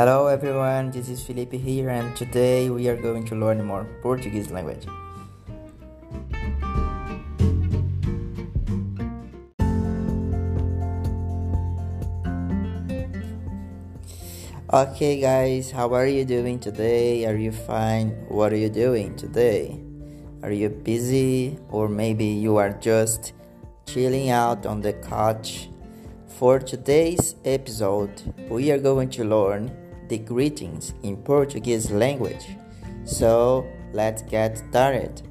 [0.00, 4.50] Hello everyone, this is Felipe here and today we are going to learn more Portuguese
[4.50, 4.86] language.
[14.72, 17.26] Okay guys, how are you doing today?
[17.26, 18.12] Are you fine?
[18.28, 19.78] What are you doing today?
[20.42, 23.34] Are you busy or maybe you are just
[23.84, 25.68] chilling out on the couch?
[26.26, 29.76] For today's episode, we are going to learn
[30.10, 32.44] the greetings in Portuguese language.
[33.04, 35.22] So, let's get started.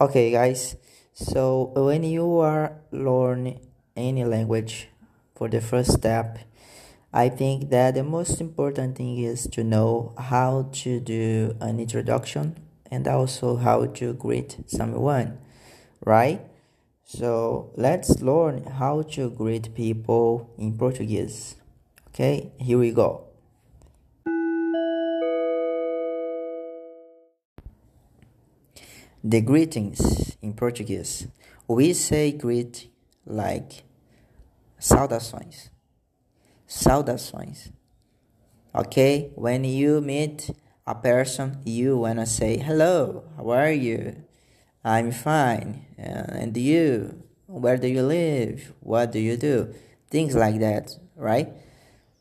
[0.00, 0.76] Okay, guys.
[1.14, 3.60] So, when you are learning
[3.96, 4.88] any language
[5.36, 6.40] for the first step,
[7.12, 12.56] I think that the most important thing is to know how to do an introduction
[12.90, 15.38] and also how to greet someone,
[16.04, 16.40] right?
[17.04, 21.56] So let's learn how to greet people in Portuguese.
[22.08, 23.24] Okay, here we go.
[29.24, 31.28] The greetings in Portuguese.
[31.68, 32.88] We say greet
[33.24, 33.84] like
[34.80, 35.70] saudações
[36.72, 37.70] saudações.
[38.74, 39.30] Okay?
[39.34, 40.50] When you meet
[40.86, 44.16] a person, you wanna say, Hello, how are you?
[44.84, 45.86] I'm fine.
[45.96, 47.22] And you?
[47.46, 48.72] Where do you live?
[48.80, 49.74] What do you do?
[50.10, 51.48] Things like that, right?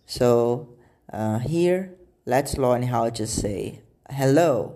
[0.06, 0.70] So,
[1.12, 1.94] uh, here,
[2.26, 4.76] let's learn how to say, Hello,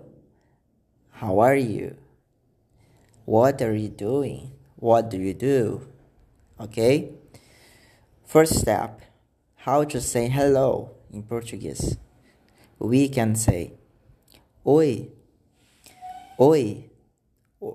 [1.12, 1.96] how are you?
[3.24, 4.52] What are you doing?
[4.76, 5.86] What do you do?
[6.60, 7.10] Okay?
[8.24, 9.00] First step
[9.56, 11.96] how to say hello in Portuguese.
[12.78, 13.72] We can say
[14.66, 15.08] oi,
[16.38, 16.84] oi.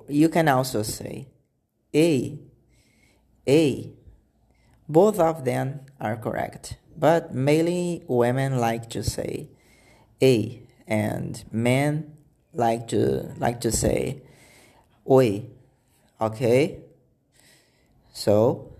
[0.07, 1.27] You can also say
[1.95, 2.39] A.
[3.47, 3.93] A.
[4.87, 9.49] Both of them are correct, but mainly women like to say
[10.21, 12.17] A and men
[12.53, 14.21] like to like to say
[15.09, 15.45] oi.
[16.19, 16.83] Okay.
[18.13, 18.75] So,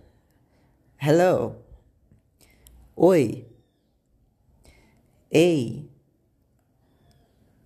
[0.98, 1.56] hello.
[2.98, 3.44] Oi.
[5.34, 5.84] A.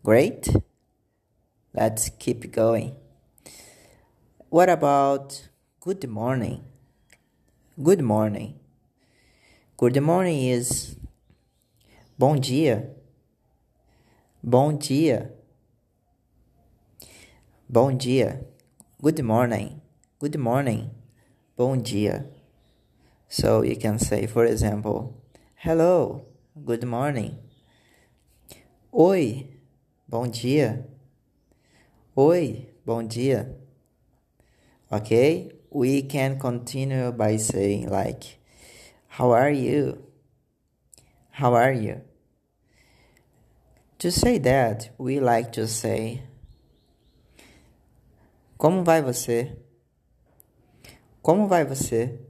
[0.05, 0.49] Great.
[1.75, 2.95] Let's keep going.
[4.49, 5.49] What about
[5.81, 6.63] good morning?
[7.83, 8.55] Good morning.
[9.77, 10.95] Good morning is
[12.17, 12.85] bom dia.
[14.45, 15.33] Bom dia.
[17.69, 18.39] Bom dia.
[19.03, 19.81] Good morning.
[20.21, 20.91] Good morning.
[21.57, 22.27] Bom dia.
[23.29, 25.21] So you can say, for example,
[25.57, 26.25] hello,
[26.65, 27.35] good morning.
[28.95, 29.49] Oi,
[30.09, 30.85] bom dia.
[32.17, 33.66] Oi, bom dia.
[34.93, 38.39] Okay, we can continue by saying, like,
[39.09, 40.05] how are you?
[41.31, 42.03] How are you?
[43.99, 46.23] To say that, we like to say,
[48.57, 49.57] Como vai você?
[51.21, 52.21] Como vai você?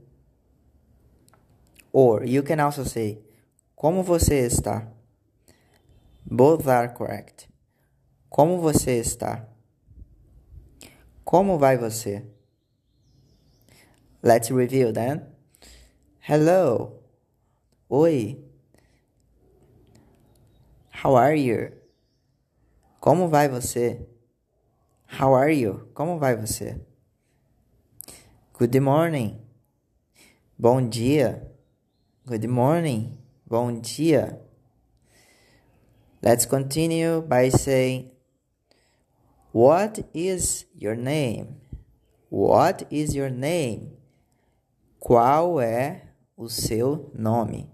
[1.93, 3.19] Or you can also say,
[3.75, 4.87] Como você está?
[6.25, 7.47] Both are correct.
[8.29, 9.47] Como você está?
[11.23, 12.36] Como vai você?
[14.27, 15.21] Let's review then.
[16.19, 16.99] Hello.
[17.89, 18.35] Oi.
[20.89, 21.71] How are you?
[22.99, 24.05] Como vai você?
[25.05, 25.87] How are you?
[25.93, 26.77] Como vai você?
[28.51, 29.39] Good morning.
[30.59, 31.47] Bom dia.
[32.25, 33.17] Good morning.
[33.49, 34.41] Bom dia.
[36.21, 38.11] Let's continue by saying,
[39.53, 41.61] What is your name?
[42.29, 43.96] What is your name?
[44.99, 47.71] Qual é o seu nome?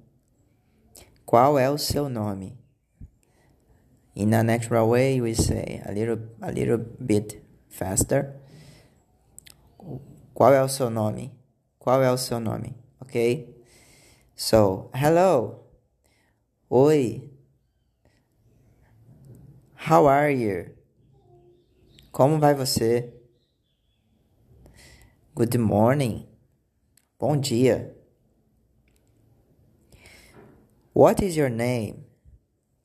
[1.25, 2.57] Qual é o seu nome?
[4.15, 8.39] In a natural way, we say a little, a little bit faster.
[10.33, 11.31] Qual é o seu nome?
[11.79, 12.75] Qual é o seu nome?
[12.99, 13.65] Ok?
[14.35, 15.63] So, hello.
[16.69, 17.31] Oi.
[19.89, 20.75] How are you?
[22.11, 23.13] Como vai você?
[25.35, 26.32] Good morning.
[27.23, 27.87] Bom dia.
[30.91, 32.03] What is your name?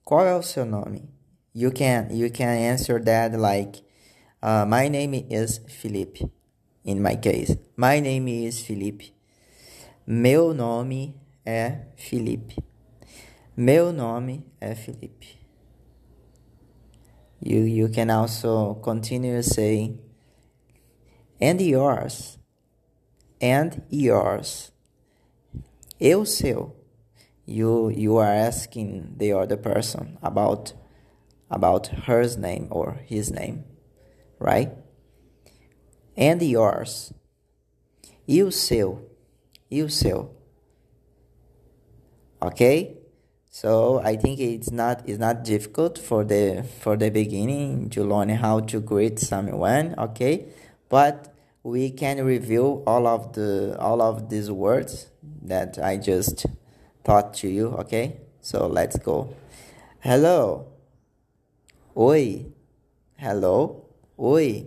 [0.04, 1.08] Qual é o seu nome?
[1.52, 3.82] You can you can answer that like
[4.40, 6.22] uh, my name is Felipe.
[6.84, 9.12] In my case, my name is Felipe.
[10.06, 12.62] Meu nome é Felipe.
[13.56, 15.36] Meu nome é Felipe.
[17.40, 19.98] You, you can also continue saying
[21.40, 22.38] And yours.
[23.40, 24.72] And yours.
[26.00, 26.74] E o seu.
[27.46, 30.74] You you are asking the other person about
[31.50, 33.64] about her name or his name,
[34.38, 34.72] right?
[36.16, 37.12] And yours.
[38.28, 39.02] E o seu.
[39.70, 40.30] E o seu.
[42.42, 42.98] Okay?
[43.50, 48.28] So I think it's not it's not difficult for the for the beginning to learn
[48.28, 50.46] how to greet someone, okay?
[50.88, 55.08] But we can review all of the all of these words
[55.42, 56.46] that I just
[57.04, 58.20] taught to you, okay?
[58.40, 59.34] So let's go.
[60.00, 60.66] Hello.
[61.96, 62.46] Oi.
[63.16, 63.84] Hello.
[64.18, 64.66] Oi.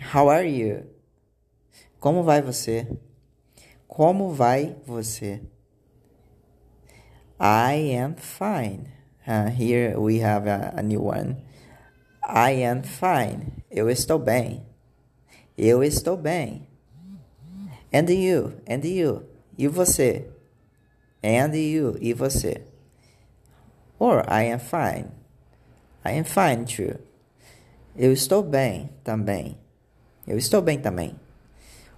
[0.00, 0.86] How are you?
[2.00, 2.86] Como vai você?
[3.86, 5.40] Como vai você?
[7.38, 8.88] I am fine.
[9.26, 11.36] Uh, here we have a, a, new one.
[12.22, 13.62] I am fine.
[13.70, 14.71] Eu estou bem.
[15.56, 16.66] Eu estou bem.
[17.92, 18.54] And you?
[18.68, 19.26] And you?
[19.58, 20.30] E você?
[21.22, 21.96] And you?
[22.00, 22.62] E você?
[23.98, 25.10] Or I am fine.
[26.04, 26.98] I am fine too.
[27.94, 29.58] Eu estou bem também.
[30.26, 31.14] Eu estou bem também.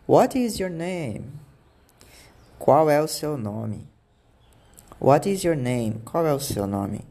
[0.06, 1.24] What is your name?
[2.58, 3.86] Qual é o seu nome?
[5.00, 6.00] What is your name?
[6.04, 7.04] Qual é o seu nome?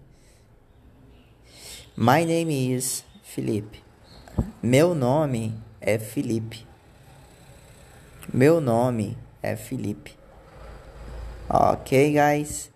[1.96, 3.84] My name is Felipe.
[4.62, 6.66] Meu nome é Felipe.
[8.34, 10.18] Meu nome é Felipe.
[11.50, 12.72] Okay, guys.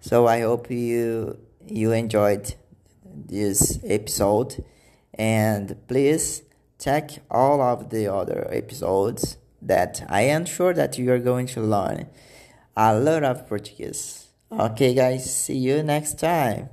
[0.00, 1.38] So I hope you
[1.68, 2.54] you enjoyed
[3.04, 4.62] this episode
[5.18, 6.42] and please
[6.78, 11.60] check all of the other episodes that I am sure that you are going to
[11.60, 12.06] learn
[12.76, 14.26] a lot of Portuguese.
[14.52, 16.68] Okay, guys, see you next time.